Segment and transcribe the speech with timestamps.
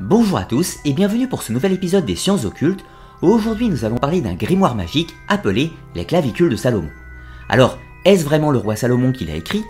[0.00, 2.84] Bonjour à tous et bienvenue pour ce nouvel épisode des sciences occultes.
[3.22, 6.90] Aujourd'hui nous allons parler d'un grimoire magique appelé les clavicules de Salomon.
[7.48, 9.64] Alors, est-ce vraiment le roi Salomon qui l'a écrit?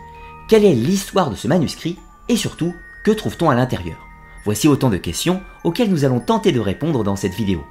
[0.49, 2.01] Quelle est l'histoire de ce manuscrit?
[2.29, 3.99] Et surtout, que trouve-t-on à l'intérieur?
[4.45, 7.65] Voici autant de questions auxquelles nous allons tenter de répondre dans cette vidéo.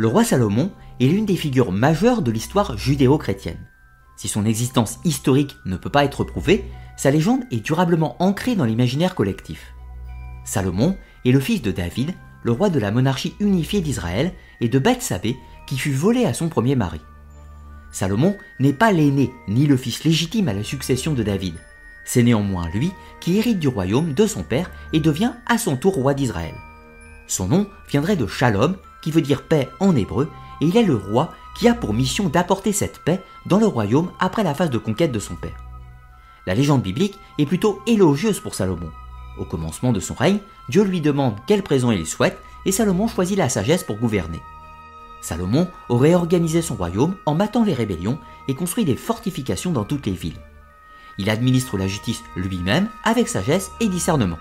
[0.00, 3.68] Le roi Salomon est l'une des figures majeures de l'histoire judéo-chrétienne.
[4.16, 6.64] Si son existence historique ne peut pas être prouvée,
[6.96, 9.74] sa légende est durablement ancrée dans l'imaginaire collectif.
[10.46, 14.78] Salomon est le fils de David, le roi de la monarchie unifiée d'Israël, et de
[14.78, 17.02] Bethsabée, qui fut volée à son premier mari.
[17.92, 21.56] Salomon n'est pas l'aîné ni le fils légitime à la succession de David.
[22.06, 25.92] C'est néanmoins lui qui hérite du royaume de son père et devient à son tour
[25.92, 26.54] roi d'Israël.
[27.26, 30.28] Son nom viendrait de Shalom, qui veut dire paix en hébreu,
[30.60, 34.10] et il est le roi qui a pour mission d'apporter cette paix dans le royaume
[34.18, 35.64] après la phase de conquête de son père.
[36.46, 38.90] La légende biblique est plutôt élogieuse pour Salomon.
[39.38, 43.38] Au commencement de son règne, Dieu lui demande quel présent il souhaite et Salomon choisit
[43.38, 44.40] la sagesse pour gouverner.
[45.20, 50.06] Salomon aurait organisé son royaume en matant les rébellions et construit des fortifications dans toutes
[50.06, 50.40] les villes.
[51.18, 54.38] Il administre la justice lui-même avec sagesse et discernement.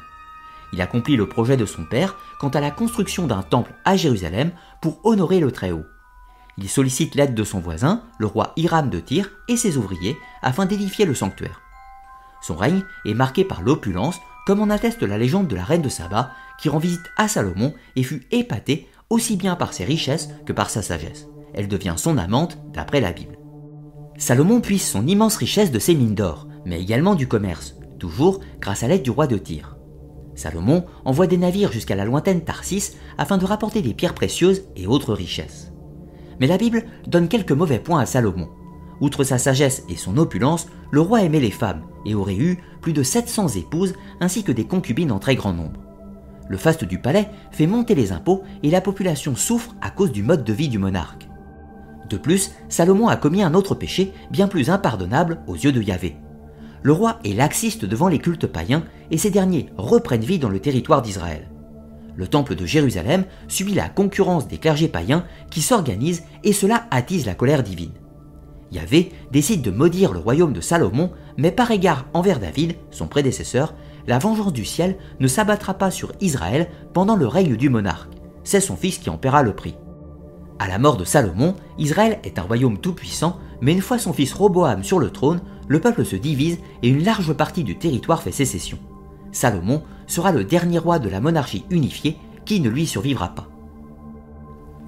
[0.74, 4.52] Il accomplit le projet de son père quant à la construction d'un temple à Jérusalem
[4.82, 5.86] pour honorer le Très-Haut.
[6.58, 10.66] Il sollicite l'aide de son voisin, le roi Hiram de Tyr, et ses ouvriers afin
[10.66, 11.62] d'édifier le sanctuaire.
[12.42, 15.90] Son règne est marqué par l'opulence, comme en atteste la légende de la reine de
[15.90, 20.54] Saba, qui rend visite à Salomon et fut épatée aussi bien par ses richesses que
[20.54, 21.28] par sa sagesse.
[21.54, 23.38] Elle devient son amante d'après la Bible.
[24.18, 28.84] Salomon puise son immense richesse de ses mines d'or, mais également du commerce, toujours grâce
[28.84, 29.79] à l'aide du roi de Tyr.
[30.40, 34.88] Salomon envoie des navires jusqu'à la lointaine Tarsis afin de rapporter des pierres précieuses et
[34.88, 35.72] autres richesses.
[36.40, 38.50] Mais la Bible donne quelques mauvais points à Salomon.
[39.02, 42.94] Outre sa sagesse et son opulence, le roi aimait les femmes et aurait eu plus
[42.94, 45.82] de 700 épouses ainsi que des concubines en très grand nombre.
[46.48, 50.24] Le faste du palais fait monter les impôts et la population souffre à cause du
[50.24, 51.28] mode de vie du monarque.
[52.10, 56.16] De plus, Salomon a commis un autre péché bien plus impardonnable aux yeux de Yahvé.
[56.82, 60.60] Le roi est laxiste devant les cultes païens et ces derniers reprennent vie dans le
[60.60, 61.50] territoire d'Israël.
[62.16, 67.26] Le temple de Jérusalem subit la concurrence des clergés païens qui s'organisent et cela attise
[67.26, 67.94] la colère divine.
[68.72, 73.74] Yahvé décide de maudire le royaume de Salomon, mais par égard envers David, son prédécesseur,
[74.08, 78.12] la vengeance du ciel ne s'abattra pas sur Israël pendant le règne du monarque.
[78.44, 79.76] C'est son fils qui en paiera le prix.
[80.60, 84.34] À la mort de Salomon, Israël est un royaume tout-puissant, mais une fois son fils
[84.34, 88.32] Roboam sur le trône, le peuple se divise et une large partie du territoire fait
[88.32, 88.80] sécession.
[89.32, 93.48] Salomon sera le dernier roi de la monarchie unifiée qui ne lui survivra pas.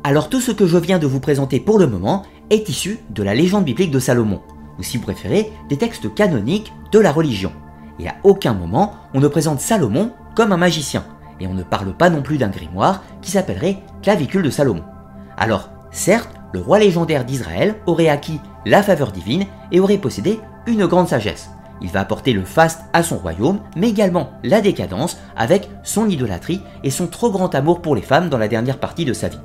[0.03, 3.21] Alors tout ce que je viens de vous présenter pour le moment est issu de
[3.21, 4.41] la légende biblique de Salomon,
[4.79, 7.51] ou si vous préférez, des textes canoniques de la religion.
[7.99, 11.05] Et à aucun moment on ne présente Salomon comme un magicien,
[11.39, 14.83] et on ne parle pas non plus d'un grimoire qui s'appellerait Clavicule de Salomon.
[15.37, 20.85] Alors, certes, le roi légendaire d'Israël aurait acquis la faveur divine et aurait possédé une
[20.85, 21.49] grande sagesse.
[21.81, 26.61] Il va apporter le faste à son royaume, mais également la décadence avec son idolâtrie
[26.83, 29.39] et son trop grand amour pour les femmes dans la dernière partie de sa vie.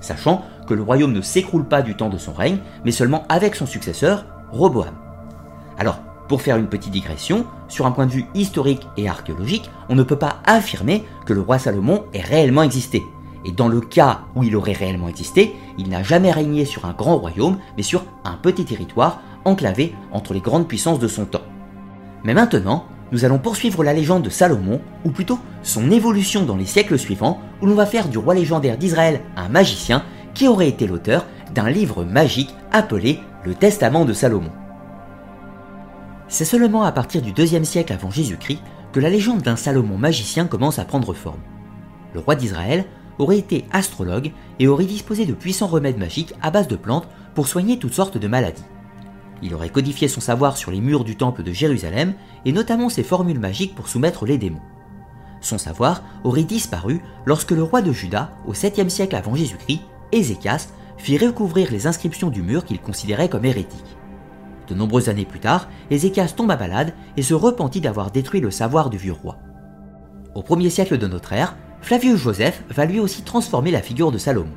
[0.00, 3.56] Sachant que le royaume ne s'écroule pas du temps de son règne, mais seulement avec
[3.56, 4.94] son successeur, Roboam.
[5.78, 9.96] Alors, pour faire une petite digression, sur un point de vue historique et archéologique, on
[9.96, 13.02] ne peut pas affirmer que le roi Salomon ait réellement existé.
[13.44, 16.92] Et dans le cas où il aurait réellement existé, il n'a jamais régné sur un
[16.92, 21.42] grand royaume, mais sur un petit territoire enclavé entre les grandes puissances de son temps.
[22.24, 26.66] Mais maintenant, nous allons poursuivre la légende de Salomon, ou plutôt son évolution dans les
[26.66, 30.04] siècles suivants, où l'on va faire du roi légendaire d'Israël un magicien
[30.34, 34.52] qui aurait été l'auteur d'un livre magique appelé le Testament de Salomon.
[36.28, 38.60] C'est seulement à partir du deuxième siècle avant Jésus-Christ
[38.92, 41.40] que la légende d'un Salomon magicien commence à prendre forme.
[42.14, 42.84] Le roi d'Israël
[43.18, 47.48] aurait été astrologue et aurait disposé de puissants remèdes magiques à base de plantes pour
[47.48, 48.64] soigner toutes sortes de maladies.
[49.42, 52.14] Il aurait codifié son savoir sur les murs du temple de Jérusalem
[52.44, 54.60] et notamment ses formules magiques pour soumettre les démons.
[55.40, 59.80] Son savoir aurait disparu lorsque le roi de Juda, au 7e siècle avant Jésus-Christ,
[60.12, 63.96] Ézéchias, fit recouvrir les inscriptions du mur qu'il considérait comme hérétiques.
[64.68, 68.50] De nombreuses années plus tard, Ézéchias tombe à malade et se repentit d'avoir détruit le
[68.50, 69.38] savoir du vieux roi.
[70.34, 74.18] Au 1er siècle de notre ère, Flavius Joseph va lui aussi transformer la figure de
[74.18, 74.52] Salomon.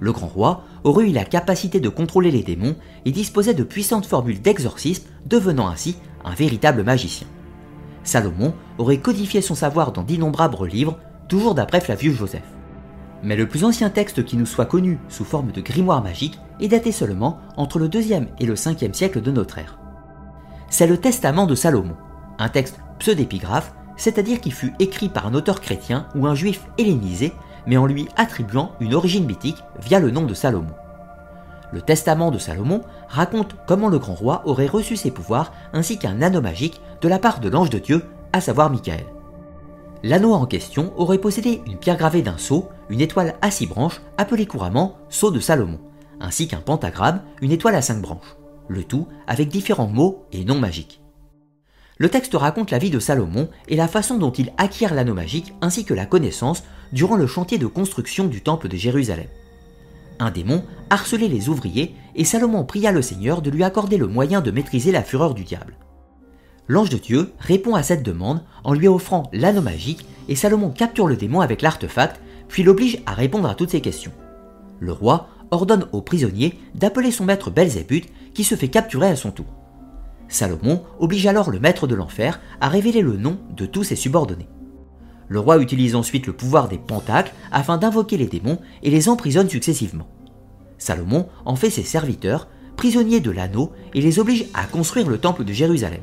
[0.00, 4.06] Le grand roi aurait eu la capacité de contrôler les démons et disposait de puissantes
[4.06, 7.26] formules d'exorcisme, devenant ainsi un véritable magicien.
[8.04, 10.98] Salomon aurait codifié son savoir dans d'innombrables livres,
[11.28, 12.44] toujours d'après Flavius Joseph.
[13.22, 16.68] Mais le plus ancien texte qui nous soit connu sous forme de grimoire magique est
[16.68, 19.78] daté seulement entre le 2e et le 5e siècle de notre ère.
[20.68, 21.96] C'est le Testament de Salomon,
[22.38, 27.32] un texte pseudépigraphe, c'est-à-dire qui fut écrit par un auteur chrétien ou un juif hellénisé,
[27.66, 30.74] mais en lui attribuant une origine mythique via le nom de Salomon.
[31.72, 36.22] Le Testament de Salomon raconte comment le grand roi aurait reçu ses pouvoirs ainsi qu'un
[36.22, 39.04] anneau magique de la part de l'ange de Dieu, à savoir Michael.
[40.04, 44.02] L'anneau en question aurait possédé une pierre gravée d'un sceau, une étoile à six branches,
[44.18, 45.80] appelée couramment sceau de Salomon,
[46.20, 48.36] ainsi qu'un pentagramme, une étoile à cinq branches,
[48.68, 51.00] le tout avec différents mots et noms magiques.
[51.96, 55.54] Le texte raconte la vie de Salomon et la façon dont il acquiert l'anneau magique
[55.60, 56.64] ainsi que la connaissance
[56.94, 59.26] durant le chantier de construction du temple de Jérusalem.
[60.20, 64.40] Un démon harcelait les ouvriers et Salomon pria le Seigneur de lui accorder le moyen
[64.40, 65.74] de maîtriser la fureur du diable.
[66.68, 71.08] L'ange de Dieu répond à cette demande en lui offrant l'anneau magique et Salomon capture
[71.08, 74.12] le démon avec l'artefact puis l'oblige à répondre à toutes ses questions.
[74.78, 79.32] Le roi ordonne au prisonnier d'appeler son maître Belzébuth qui se fait capturer à son
[79.32, 79.46] tour.
[80.28, 84.48] Salomon oblige alors le maître de l'enfer à révéler le nom de tous ses subordonnés.
[85.28, 89.48] Le roi utilise ensuite le pouvoir des pentacles afin d'invoquer les démons et les emprisonne
[89.48, 90.08] successivement.
[90.78, 95.44] Salomon en fait ses serviteurs, prisonniers de l'anneau, et les oblige à construire le temple
[95.44, 96.02] de Jérusalem.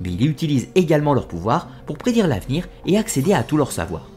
[0.00, 4.08] Mais il utilise également leur pouvoir pour prédire l'avenir et accéder à tout leur savoir.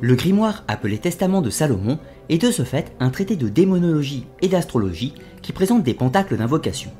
[0.00, 1.98] Le grimoire appelé Testament de Salomon
[2.28, 6.90] est de ce fait un traité de démonologie et d'astrologie qui présente des pentacles d'invocation.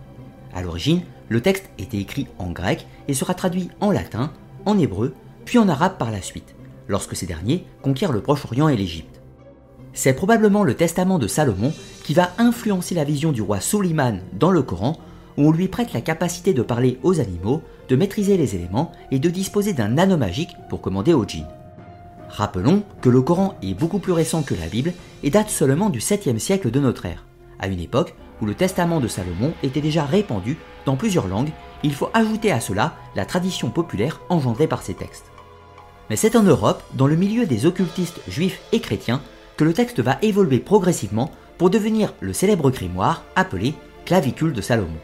[0.54, 4.31] À l'origine, le texte était écrit en grec et sera traduit en latin,
[4.64, 5.14] en hébreu,
[5.44, 6.54] puis en arabe par la suite,
[6.88, 9.20] lorsque ces derniers conquièrent le Proche-Orient et l'Égypte.
[9.92, 11.72] C'est probablement le testament de Salomon
[12.02, 14.98] qui va influencer la vision du roi Suleiman dans le Coran,
[15.36, 19.19] où on lui prête la capacité de parler aux animaux, de maîtriser les éléments et
[19.19, 21.48] de disposer d'un anneau magique pour commander aux djinns.
[22.28, 24.92] Rappelons que le Coran est beaucoup plus récent que la Bible
[25.22, 27.25] et date seulement du 7e siècle de notre ère,
[27.60, 31.52] à une époque où le testament de Salomon était déjà répandu dans plusieurs langues,
[31.84, 35.33] il faut ajouter à cela la tradition populaire engendrée par ces textes.
[36.10, 39.22] Mais c'est en Europe, dans le milieu des occultistes juifs et chrétiens,
[39.56, 43.74] que le texte va évoluer progressivement pour devenir le célèbre grimoire appelé
[44.04, 44.98] Clavicule de Salomon.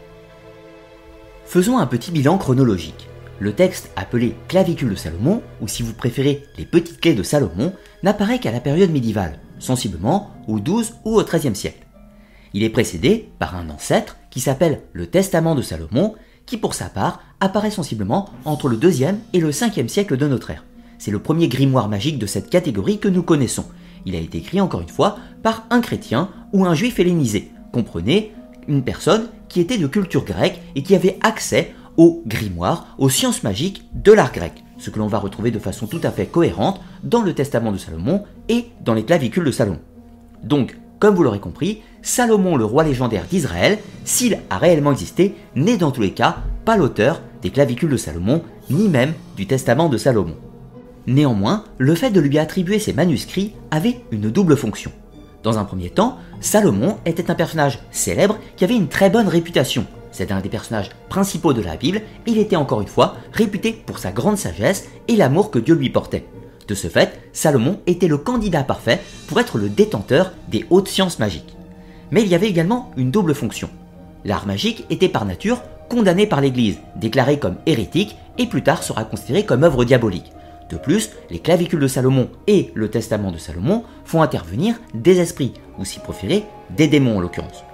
[1.47, 3.09] Faisons un petit bilan chronologique.
[3.39, 7.73] Le texte appelé Clavicule de Salomon, ou si vous préférez les petites clés de Salomon,
[8.03, 11.87] n'apparaît qu'à la période médiévale, sensiblement au XII ou au XIIIe siècle.
[12.53, 16.15] Il est précédé par un ancêtre qui s'appelle le Testament de Salomon,
[16.47, 20.51] qui pour sa part apparaît sensiblement entre le 2e et le 5e siècle de notre
[20.51, 20.65] ère.
[21.01, 23.65] C'est le premier grimoire magique de cette catégorie que nous connaissons.
[24.05, 27.51] Il a été écrit encore une fois par un chrétien ou un juif hellénisé.
[27.73, 28.33] Comprenez,
[28.69, 33.43] une personne qui était de culture grecque et qui avait accès au grimoire, aux sciences
[33.43, 36.83] magiques de l'art grec, ce que l'on va retrouver de façon tout à fait cohérente
[37.03, 39.81] dans le Testament de Salomon et dans les clavicules de Salomon.
[40.45, 45.79] Donc, comme vous l'aurez compris, Salomon, le roi légendaire d'Israël, s'il a réellement existé, n'est
[45.79, 49.97] dans tous les cas pas l'auteur des clavicules de Salomon, ni même du testament de
[49.97, 50.37] Salomon.
[51.07, 54.93] Néanmoins, le fait de lui attribuer ces manuscrits avait une double fonction.
[55.43, 59.87] Dans un premier temps, Salomon était un personnage célèbre qui avait une très bonne réputation.
[60.13, 63.73] C'est un des personnages principaux de la Bible, et il était encore une fois réputé
[63.73, 66.27] pour sa grande sagesse et l'amour que Dieu lui portait.
[66.69, 71.19] De ce fait, Salomon était le candidat parfait pour être le détenteur des hautes sciences
[71.19, 71.57] magiques.
[72.11, 73.71] Mais il y avait également une double fonction.
[74.25, 79.05] L'art magique était par nature condamné par l'Église, déclaré comme hérétique et plus tard sera
[79.05, 80.33] considéré comme œuvre diabolique.
[80.71, 85.53] De plus, les clavicules de Salomon et le testament de Salomon font intervenir des esprits,
[85.79, 87.65] ou si préféré, des démons en l'occurrence.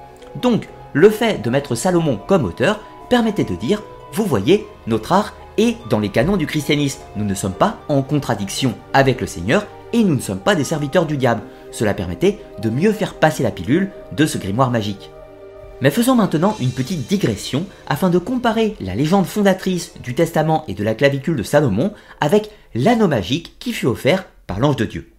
[0.40, 5.34] Donc, le fait de mettre Salomon comme auteur permettait de dire, vous voyez, notre art
[5.58, 9.66] et dans les canons du christianisme, nous ne sommes pas en contradiction avec le Seigneur
[9.92, 11.42] et nous ne sommes pas des serviteurs du diable.
[11.72, 15.10] Cela permettait de mieux faire passer la pilule de ce grimoire magique.
[15.80, 20.74] Mais faisons maintenant une petite digression afin de comparer la légende fondatrice du Testament et
[20.74, 25.12] de la clavicule de Salomon avec l'anneau magique qui fut offert par l'ange de Dieu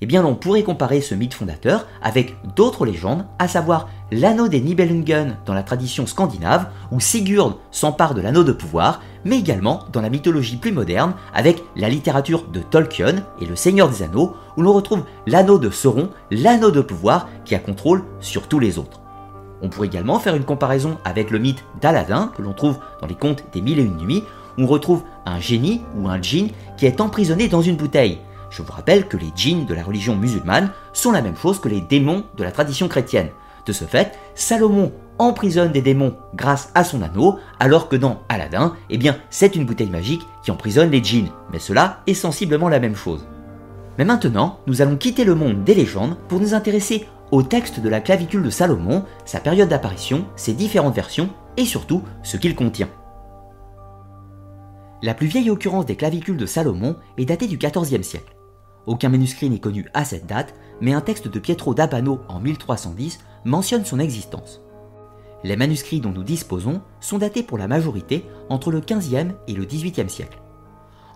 [0.00, 4.60] eh bien on pourrait comparer ce mythe fondateur avec d'autres légendes, à savoir l'anneau des
[4.60, 10.00] Nibelungen dans la tradition scandinave, où Sigurd s'empare de l'anneau de pouvoir, mais également dans
[10.00, 14.62] la mythologie plus moderne avec la littérature de Tolkien et le Seigneur des Anneaux, où
[14.62, 18.99] l'on retrouve l'anneau de Sauron, l'anneau de pouvoir qui a contrôle sur tous les autres.
[19.62, 23.14] On pourrait également faire une comparaison avec le mythe d'Aladin que l'on trouve dans les
[23.14, 24.24] contes des mille et une nuits,
[24.58, 28.18] où on retrouve un génie ou un djinn qui est emprisonné dans une bouteille.
[28.50, 31.68] Je vous rappelle que les djinns de la religion musulmane sont la même chose que
[31.68, 33.28] les démons de la tradition chrétienne.
[33.66, 38.74] De ce fait, Salomon emprisonne des démons grâce à son anneau, alors que dans Aladdin,
[38.88, 41.28] eh bien, c'est une bouteille magique qui emprisonne les djinns.
[41.52, 43.26] Mais cela est sensiblement la même chose.
[43.98, 47.88] Mais maintenant, nous allons quitter le monde des légendes pour nous intéresser au texte de
[47.88, 52.88] la clavicule de Salomon, sa période d'apparition, ses différentes versions et surtout ce qu'il contient.
[55.02, 58.36] La plus vieille occurrence des clavicules de Salomon est datée du XIVe siècle.
[58.86, 63.20] Aucun manuscrit n'est connu à cette date, mais un texte de Pietro d'Abano en 1310
[63.44, 64.60] mentionne son existence.
[65.42, 69.64] Les manuscrits dont nous disposons sont datés pour la majorité entre le XVe et le
[69.64, 70.42] XVIIIe siècle.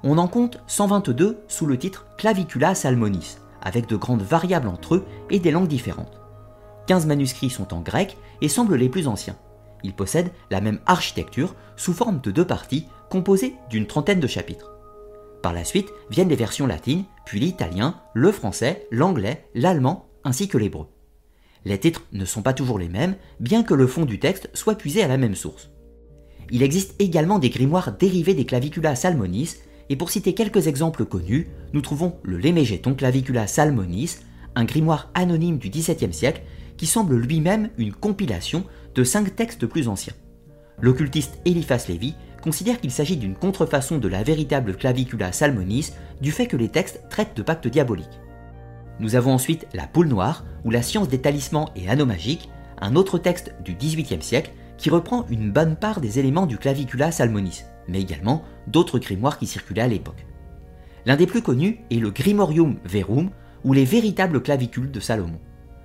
[0.02, 5.04] On en compte 122 sous le titre Clavicula Salmonis, avec de grandes variables entre eux
[5.30, 6.20] et des langues différentes.
[6.86, 9.36] 15 manuscrits sont en grec et semblent les plus anciens.
[9.82, 14.70] Ils possèdent la même architecture sous forme de deux parties composées d'une trentaine de chapitres.
[15.42, 20.56] Par la suite viennent les versions latines, puis l'italien, le français, l'anglais, l'allemand ainsi que
[20.56, 20.86] l'hébreu.
[21.66, 24.76] Les titres ne sont pas toujours les mêmes, bien que le fond du texte soit
[24.76, 25.70] puisé à la même source.
[26.50, 29.56] Il existe également des grimoires dérivés des clavicula salmonis,
[29.90, 34.16] et pour citer quelques exemples connus, nous trouvons le Lémégéton clavicula salmonis,
[34.54, 36.42] un grimoire anonyme du XVIIe siècle
[36.76, 38.64] qui semble lui-même une compilation
[38.94, 40.14] de cinq textes plus anciens.
[40.80, 46.46] L'occultiste Eliphas Lévy considère qu'il s'agit d'une contrefaçon de la véritable clavicula salmonis du fait
[46.46, 48.20] que les textes traitent de pactes diaboliques.
[49.00, 52.48] Nous avons ensuite La Poule Noire, ou La science des talismans et anneaux magiques,
[52.80, 57.12] un autre texte du XVIIIe siècle qui reprend une bonne part des éléments du Clavicula
[57.12, 60.26] Salmonis, mais également d'autres grimoires qui circulaient à l'époque.
[61.06, 63.30] L'un des plus connus est le Grimorium Verum,
[63.64, 65.40] ou les véritables clavicules de Salomon.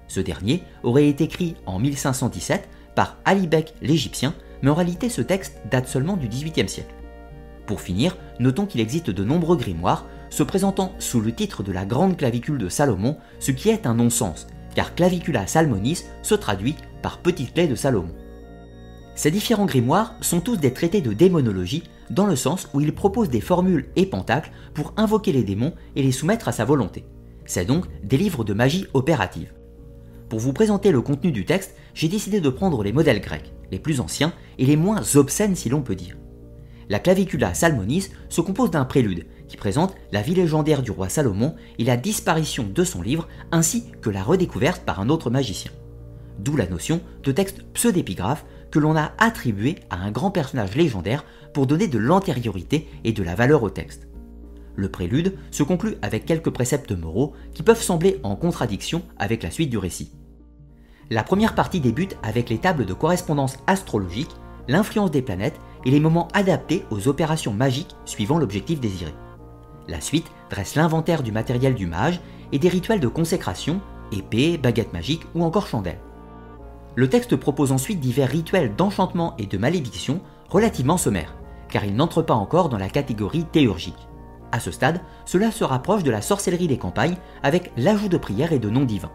[0.08, 5.62] Ce dernier aurait été écrit en 1517 par Alibek l'Égyptien, mais en réalité ce texte
[5.72, 6.93] date seulement du XVIIIe siècle.
[7.65, 11.86] Pour finir, notons qu'il existe de nombreux grimoires se présentant sous le titre de la
[11.86, 17.19] grande clavicule de Salomon, ce qui est un non-sens, car clavicula salmonis se traduit par
[17.19, 18.13] petite clé de Salomon.
[19.19, 23.29] Ces différents grimoires sont tous des traités de démonologie, dans le sens où ils proposent
[23.29, 27.03] des formules et pentacles pour invoquer les démons et les soumettre à sa volonté.
[27.43, 29.51] C'est donc des livres de magie opérative.
[30.29, 33.79] Pour vous présenter le contenu du texte, j'ai décidé de prendre les modèles grecs, les
[33.79, 36.15] plus anciens et les moins obscènes si l'on peut dire.
[36.88, 41.55] La clavicula salmonis se compose d'un prélude qui présente la vie légendaire du roi Salomon
[41.77, 45.71] et la disparition de son livre ainsi que la redécouverte par un autre magicien.
[46.39, 51.25] D'où la notion de texte pseudépigraphe que l'on a attribué à un grand personnage légendaire
[51.53, 54.07] pour donner de l'antériorité et de la valeur au texte.
[54.75, 59.51] Le prélude se conclut avec quelques préceptes moraux qui peuvent sembler en contradiction avec la
[59.51, 60.11] suite du récit.
[61.09, 64.29] La première partie débute avec les tables de correspondance astrologique,
[64.67, 69.13] l'influence des planètes et les moments adaptés aux opérations magiques suivant l'objectif désiré.
[69.88, 72.21] La suite dresse l'inventaire du matériel du mage
[72.51, 75.99] et des rituels de consécration, épée, baguette magique ou encore chandelle.
[77.00, 81.34] Le texte propose ensuite divers rituels d'enchantement et de malédiction relativement sommaires,
[81.70, 84.10] car il n'entre pas encore dans la catégorie théurgique.
[84.51, 88.51] À ce stade, cela se rapproche de la sorcellerie des campagnes avec l'ajout de prières
[88.51, 89.13] et de noms divins.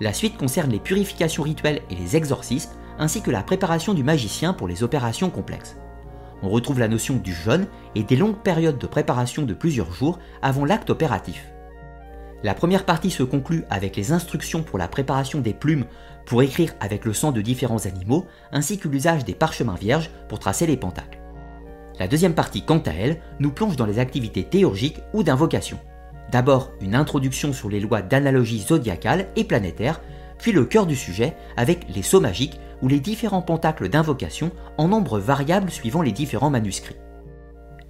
[0.00, 4.52] La suite concerne les purifications rituelles et les exorcismes, ainsi que la préparation du magicien
[4.52, 5.78] pour les opérations complexes.
[6.42, 10.18] On retrouve la notion du jeûne et des longues périodes de préparation de plusieurs jours
[10.42, 11.52] avant l'acte opératif.
[12.44, 15.84] La première partie se conclut avec les instructions pour la préparation des plumes
[16.26, 20.40] pour écrire avec le sang de différents animaux, ainsi que l'usage des parchemins vierges pour
[20.40, 21.20] tracer les pentacles.
[22.00, 25.78] La deuxième partie, quant à elle, nous plonge dans les activités théurgiques ou d'invocation.
[26.32, 30.00] D'abord une introduction sur les lois d'analogie zodiacale et planétaire,
[30.38, 34.88] puis le cœur du sujet avec les sauts magiques ou les différents pentacles d'invocation en
[34.88, 36.96] nombre variable suivant les différents manuscrits.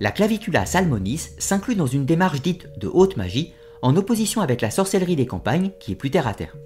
[0.00, 4.70] La clavicula salmonis s'inclut dans une démarche dite de haute magie, en opposition avec la
[4.70, 6.56] sorcellerie des campagnes qui est plus terre à terre.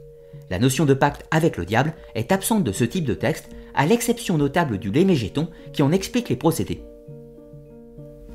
[0.51, 3.87] La notion de pacte avec le diable est absente de ce type de texte, à
[3.87, 6.83] l'exception notable du lémégéton qui en explique les procédés.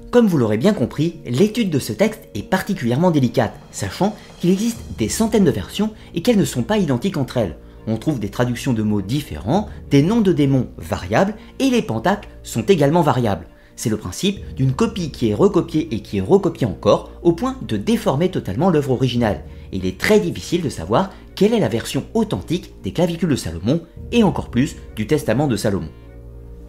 [0.09, 4.81] Comme vous l'aurez bien compris, l'étude de ce texte est particulièrement délicate, sachant qu'il existe
[4.97, 7.57] des centaines de versions et qu'elles ne sont pas identiques entre elles.
[7.87, 12.27] On trouve des traductions de mots différents, des noms de démons variables, et les pentacles
[12.43, 13.47] sont également variables.
[13.81, 17.55] C'est le principe d'une copie qui est recopiée et qui est recopiée encore, au point
[17.63, 19.41] de déformer totalement l'œuvre originale.
[19.71, 23.81] il est très difficile de savoir quelle est la version authentique des clavicules de Salomon,
[24.11, 25.89] et encore plus du Testament de Salomon.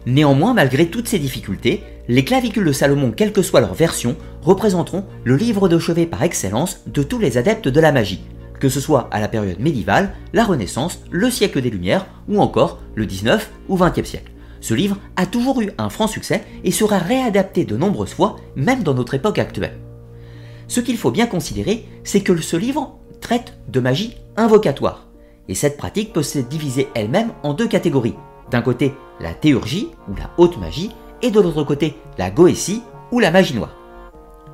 [0.07, 5.05] Néanmoins, malgré toutes ces difficultés, les clavicules de Salomon, quelle que soit leur version, représenteront
[5.23, 8.23] le livre de chevet par excellence de tous les adeptes de la magie,
[8.59, 12.79] que ce soit à la période médiévale, la Renaissance, le siècle des Lumières ou encore
[12.95, 14.32] le 19 ou 20e siècle.
[14.63, 18.81] Ce livre a toujours eu un franc succès et sera réadapté de nombreuses fois, même
[18.81, 19.77] dans notre époque actuelle.
[20.69, 25.09] Ce qu'il faut bien considérer, c'est que ce livre traite de magie invocatoire.
[25.49, 28.15] Et cette pratique peut se diviser elle-même en deux catégories.
[28.51, 30.91] D'un côté, la théurgie ou la haute magie,
[31.21, 33.75] et de l'autre côté, la goétie ou la magie noire.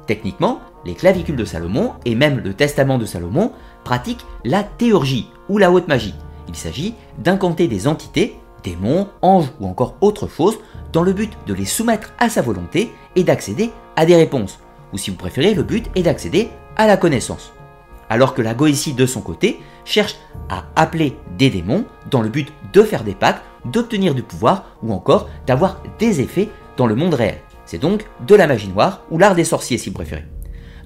[0.08, 3.52] Techniquement, les clavicules de Salomon et même le testament de Salomon
[3.84, 6.16] pratiquent la théurgie ou la haute magie.
[6.48, 10.58] Il s'agit d'incanter des entités, démons, anges ou encore autre chose,
[10.92, 14.60] dans le but de les soumettre à sa volonté et d'accéder à des réponses.
[14.94, 17.54] Ou si vous préférez, le but est d'accéder à la connaissance.
[18.10, 20.16] Alors que la Goétie de son côté cherche
[20.50, 24.94] à appeler des démons dans le but de faire des pactes, d'obtenir du pouvoir ou
[24.94, 27.38] encore d'avoir des effets dans le monde réel.
[27.66, 30.26] C'est donc de la magie noire ou l'art des sorciers si vous préférez.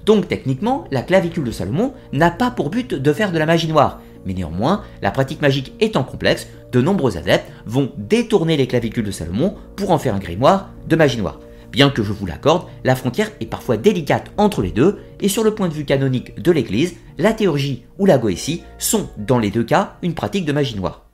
[0.04, 3.68] Donc techniquement, la clavicule de Salomon n'a pas pour but de faire de la magie
[3.68, 9.04] noire, mais néanmoins, la pratique magique étant complexe, de nombreux adeptes vont détourner les clavicules
[9.04, 11.40] de Salomon pour en faire un grimoire de magie noire.
[11.70, 15.42] Bien que je vous l'accorde, la frontière est parfois délicate entre les deux, et sur
[15.42, 19.50] le point de vue canonique de l'Église, la théurgie ou la goétie sont dans les
[19.50, 21.06] deux cas une pratique de magie noire.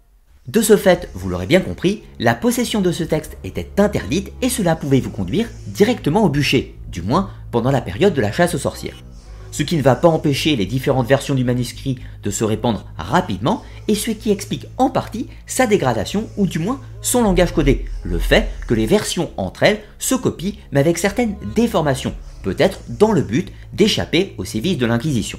[0.48, 4.48] De ce fait, vous l'aurez bien compris, la possession de ce texte était interdite et
[4.48, 8.54] cela pouvait vous conduire directement au bûcher, du moins pendant la période de la chasse
[8.54, 9.02] aux sorcières.
[9.50, 13.62] Ce qui ne va pas empêcher les différentes versions du manuscrit de se répandre rapidement
[13.88, 18.18] et ce qui explique en partie sa dégradation ou du moins son langage codé, le
[18.18, 23.22] fait que les versions entre elles se copient mais avec certaines déformations, peut-être dans le
[23.22, 25.38] but d'échapper aux sévices de l'Inquisition.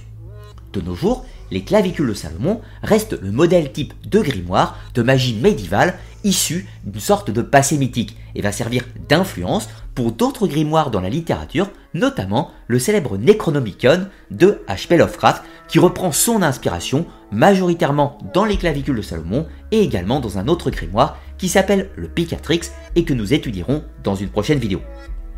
[0.74, 5.36] De nos jours, les clavicules de Salomon restent le modèle type de grimoire de magie
[5.36, 11.02] médiévale issu d'une sorte de passé mythique et va servir d'influence pour d'autres grimoires dans
[11.02, 14.98] la littérature, notamment le célèbre Necronomicon de H.P.
[14.98, 20.48] Lovecraft qui reprend son inspiration majoritairement dans les clavicules de Salomon et également dans un
[20.48, 22.62] autre grimoire qui s'appelle le Picatrix
[22.96, 24.82] et que nous étudierons dans une prochaine vidéo.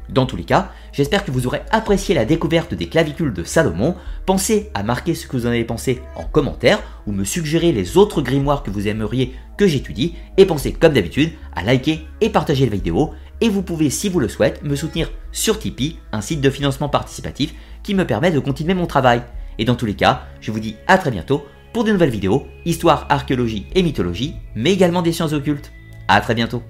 [0.09, 3.95] Dans tous les cas, j'espère que vous aurez apprécié la découverte des clavicules de Salomon.
[4.25, 7.97] Pensez à marquer ce que vous en avez pensé en commentaire ou me suggérer les
[7.97, 10.15] autres grimoires que vous aimeriez que j'étudie.
[10.37, 13.13] Et pensez comme d'habitude à liker et partager la vidéo.
[13.43, 16.87] Et vous pouvez, si vous le souhaitez, me soutenir sur Tipeee, un site de financement
[16.87, 17.53] participatif
[17.83, 19.21] qui me permet de continuer mon travail.
[19.59, 22.47] Et dans tous les cas, je vous dis à très bientôt pour de nouvelles vidéos,
[22.63, 25.73] histoire, archéologie et mythologie, mais également des sciences occultes.
[26.07, 26.63] A très bientôt